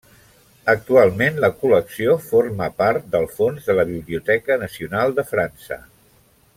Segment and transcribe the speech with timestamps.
[0.71, 5.83] Actualment la col·lecció forma part del fons de la Biblioteca Nacional de França.